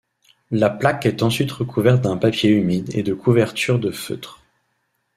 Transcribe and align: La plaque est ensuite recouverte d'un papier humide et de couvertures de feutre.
La 0.49 0.71
plaque 0.71 1.05
est 1.05 1.21
ensuite 1.21 1.51
recouverte 1.51 2.01
d'un 2.01 2.17
papier 2.17 2.49
humide 2.49 2.89
et 2.95 3.03
de 3.03 3.13
couvertures 3.13 3.77
de 3.77 3.91
feutre. 3.91 4.41